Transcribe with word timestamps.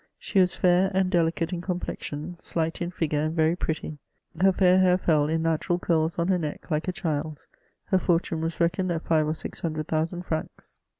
I^ie 0.19 0.39
was 0.39 0.63
&ir 0.63 0.89
and 0.95 1.11
deLicate 1.11 1.53
in 1.53 1.61
complezicm, 1.61 2.41
slight 2.41 2.81
in 2.81 2.89
figure, 2.89 3.21
and 3.21 3.35
very 3.35 3.55
pretty; 3.55 3.99
her 4.41 4.51
fair 4.51 4.79
hair 4.79 4.97
fell 4.97 5.27
in 5.29 5.43
natiml 5.43 5.79
curls 5.79 6.17
on 6.17 6.27
her 6.29 6.39
ne^, 6.39 6.57
like 6.71 6.87
a 6.87 6.91
child's. 6.91 7.47
Her 7.85 7.99
for 7.99 8.19
tune 8.19 8.41
was 8.41 8.59
reckoned 8.59 8.91
at 8.91 9.03
five 9.03 9.27
or 9.27 9.35
six 9.35 9.59
hundred 9.59 9.87
thousand 9.87 10.23
francs. 10.23 10.79